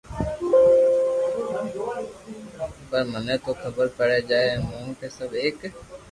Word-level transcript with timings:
پر 2.89 3.01
مني 3.11 3.35
تو 3.45 3.51
خبر 3.61 3.85
پڙي 3.97 4.19
جائين 4.29 4.57
ڪونڪھ 4.69 5.03
سب 5.17 5.31
ايڪ 5.41 5.59